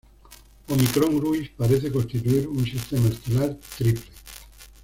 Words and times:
Ómicron 0.67 1.19
Gruis 1.19 1.49
parece 1.55 1.91
constituir 1.91 2.47
un 2.47 2.65
sistema 2.65 3.07
estelar 3.09 3.55
triple. 3.77 4.09